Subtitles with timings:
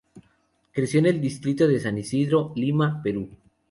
[0.71, 3.29] Creció en el distrito de San Isidro, Lima, Perú.